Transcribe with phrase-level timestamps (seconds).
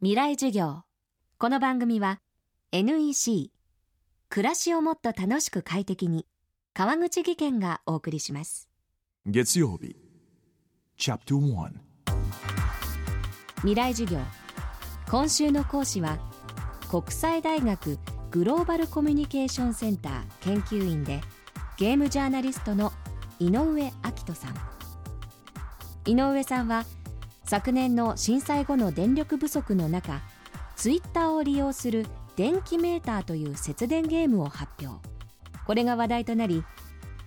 [0.00, 0.84] 未来授業。
[1.38, 2.20] この番組は
[2.70, 3.50] NEC
[4.28, 6.24] 暮らしをもっと楽しく快適に
[6.72, 8.68] 川口義賢がお送りします。
[9.26, 9.96] 月曜日
[10.96, 11.72] Chapter 1
[13.56, 14.20] 未来授業。
[15.10, 16.20] 今週の講師は
[16.88, 17.98] 国際大学
[18.30, 21.20] グローバルコミュニケーションセンター研究員で
[21.76, 22.92] ゲームジャーナリストの
[23.40, 24.54] 井上明人さん。
[26.06, 26.84] 井上さんは
[27.48, 30.20] 昨年の震災後の電力不足の中
[30.76, 32.04] ツイッターを利用する
[32.36, 35.02] 電気メーターという節電ゲームを発表。
[35.66, 36.62] これが話題となり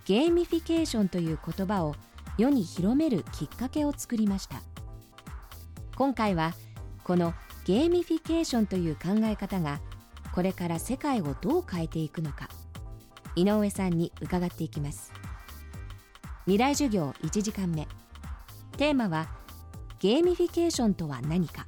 [0.04, 1.96] ゲーミフィケーションという言葉を
[2.38, 4.62] 世に広めるきっかけを作りました。
[5.96, 6.54] 今回は
[7.02, 7.34] この
[7.64, 9.80] ゲーミフィケーションという考え方が
[10.32, 12.48] これから世界をどう変えていくのか
[13.34, 15.12] 井上さんに伺っていきます。
[16.44, 17.88] 未来授業1時間目。
[18.76, 19.41] テーマは
[20.02, 21.64] ゲーミフィケーションとは何か？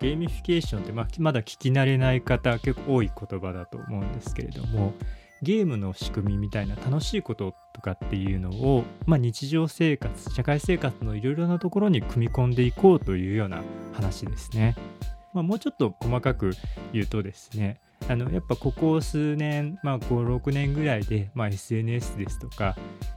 [0.00, 4.94] ゲーミフィケーションって、まあ、まだ聞き慣れない方結構多い言葉だと思うんですけれども
[5.42, 14.74] ゲームの仕組みみたいな楽しいこととかっていうのを、まあ、日常生活社会生活のいろいろなところに組み込んでいこうというような話ですね。
[15.34, 16.52] まあ、もうちょっと細かく
[16.94, 22.76] 言うとですねあのやっぱここ数年、まあ、56年ぐらいで、まあ、SNS ですとか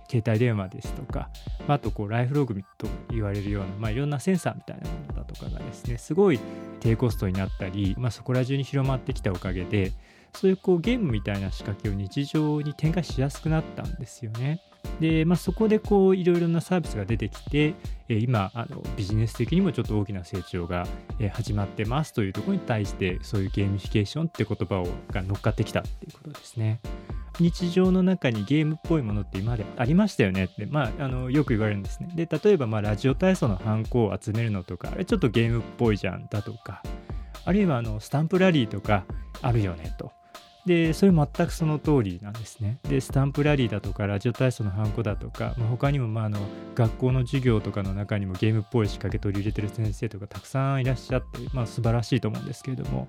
[0.10, 1.30] 携帯電話ですとか、
[1.68, 6.40] まあ、あとこうライフログと言われるような、まあ、いろんなセンサーみたいなものだとかがですねすごい
[6.82, 9.94] 低コストになったり、まあ、そこら中に広まってきたおかげで
[10.34, 14.62] そういうこうゲームみたいな仕掛けを日常に展開しやすくなったんですよね。
[15.00, 17.74] で、まあ、そこでこういろいろなサービスが出てきて、
[18.08, 20.86] え今あのビジネス的にもちょっと大きな成長が、
[21.20, 26.80] え始まってますというところに対してそういうゲーミフィケーションって言葉をが乗っかってきたっていうことですね。
[27.40, 32.12] 日常の中にゲームっぽいものって今までありましたよねって、まあ、あのよく言われるんですね。
[32.14, 36.84] で例えばまあラジオ体操のハンコを集めるのとかあれちょっとゲームっぽいじゃんだとか
[37.46, 39.06] あるいはあのスタンプラリーとか
[39.42, 40.12] あるよねと。
[40.66, 42.78] でそれ全くその通りなんですね。
[42.88, 46.40] でスタンプラリーだとかラジオ体操のハンコだとか、まあ、他にもまああの
[46.76, 53.08] 学校の授業とかの中にもゲームっぽい仕掛け取り入れてる先生とかたくさんいらっしゃって、まあ、素晴らしいと思うんですけれども、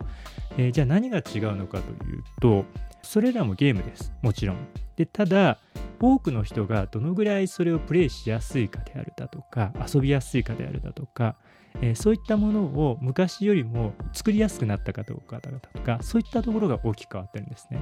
[0.57, 2.65] えー、じゃあ何が違うのかというと
[3.03, 4.57] それらもゲームですもちろん。
[4.97, 5.59] でただ
[6.01, 11.37] 多くの人がどのぐらいそれをプレイしやすいかであるだとか遊びやすいかであるだとか
[11.81, 17.81] えー、そういったものを昔よりも作りやすくなったかどうかだとかそういったところが大きく変わってるんですね。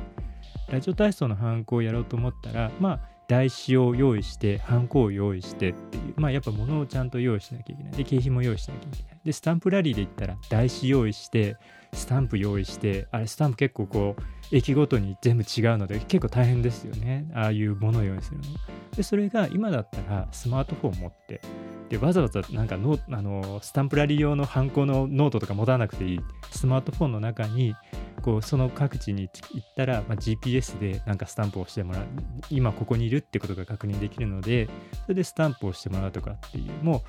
[0.71, 11.57] ラジオ体操のハンコをやろうと思ったらまあ台紙を用意してハンコを用意してっていうまあやっぱ物をちゃんと用意しなきゃいけないで景品も用意しなきゃいけないでスタンプラリーで言ったら台紙用意して
[11.93, 17.27] スタンプ用意してあれスタンプ結構こう駅ごとに全部違うので結構大変ですよね。
[17.35, 18.45] ああいうものを用意するの。
[18.97, 21.41] でそれが今だったらスマートフォン持って
[21.89, 26.21] でわざわざなんかノあのスタンプラリー用のハンコのノートとか持たなくていい。
[26.51, 27.75] スマートフォンの中に
[28.23, 32.03] こうその各地に行ったら、まあ、GPS でなんかスタンプをしてもらう。
[32.51, 34.69] 今ここにいるってことが確認できるので
[35.03, 37.01] それでスタンプをしてもらうとかっていうもう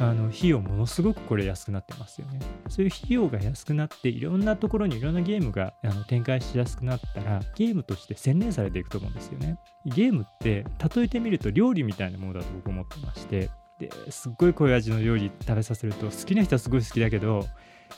[0.00, 2.40] あの費用ものすごくこれ安くなってますよね。
[2.68, 9.58] そういう費用が安くなっていろんなところにいろんなゲームがあの展開しやすくなったらゲームとして洗練されていくと思うんですよね。
[9.84, 13.50] ゲームって例えてみると料理みたいなものだと僕思ってまして
[13.80, 17.46] ですっごい濃い味の料理食べさせると好きな人はすごい好きだけど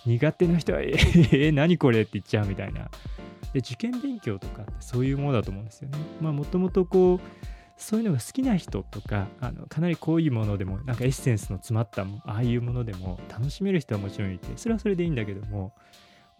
[0.06, 2.88] 苦手な人は「えー、何これ?」って言っちゃうみたいな。
[3.52, 5.98] で受験勉強とかってそういうものだと思うんですよね。
[6.20, 7.20] まあもともとこう
[7.80, 15.72] そういうのが好きな人とかあのかなり濃いものでもなんかエッセンスの詰まったああいうものでも楽しめる人はもちろんいてそれはそれでいいんだけども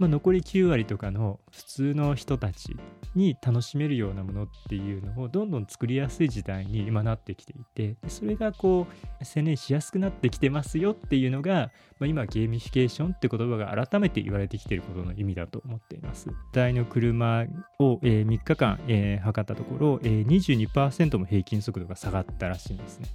[0.01, 2.75] まあ、残り9割とかの普通の人たち
[3.15, 8.87] に楽しめるようなものっていうのをどんどん作りやすい時代に今なってきていてそれがこ
[9.21, 16.31] う専念しやすくなってきてますよっていうのが、まあ、今ゲーミフィケーションって言葉が改めて言われてきていることの意味だと思っています。
[16.55, 17.45] 台の車
[17.79, 23.09] を、えー、3日間、えー、測ったところ、えー、22%も平均速度が下がったらしいんですね。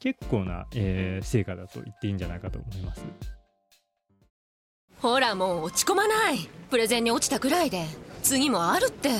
[0.00, 3.37] 結構な、えー、成果だと言っていいんじゃないかと思います。
[5.00, 6.48] ほらもう落ち込まない。
[6.70, 7.86] プレゼンに落ちたくらいで。
[8.22, 9.10] 次もあるって。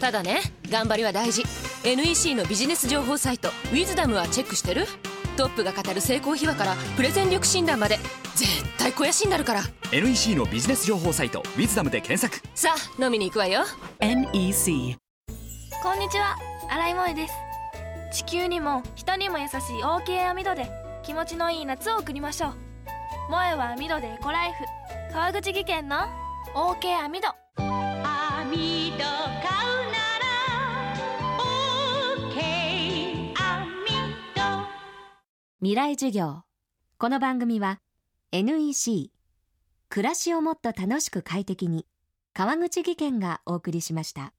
[0.00, 1.42] ただね頑張りは大事。
[1.84, 4.86] NEC のビジネス情報サイト「ウィズダムはチェックしてる？
[5.36, 7.98] トップが語る成功秘話からプレゼン力診断まで
[8.34, 9.62] 絶対肥やしになるから。
[9.90, 12.40] NEC のビジネス情報サイト「ウィズダムで検索。
[12.54, 13.64] さあ飲みに行くわよ。
[13.98, 14.96] NEC
[15.82, 16.36] こんにちは。
[16.70, 17.34] 新井萌です。
[18.12, 20.70] 地球にも人にも優しい OK 網戸で
[21.02, 22.54] 気持ちのいい夏を送りましょう。
[23.28, 24.64] 萌えは網戸でエコライフ
[25.10, 25.96] 川口技研の
[26.54, 29.06] OK 網戸網戸買う
[29.90, 30.36] なら
[32.28, 33.86] OK 網
[34.34, 34.40] 戸
[35.60, 36.42] 未来授業。
[36.98, 37.80] この番組は
[38.32, 39.10] NEC
[39.88, 41.86] 暮らしをもっと楽しく快適に
[42.34, 44.34] 川口義賢がお送りしました